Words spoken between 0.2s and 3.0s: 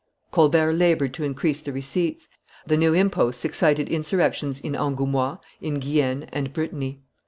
Colbert labored to increase the receipts; the new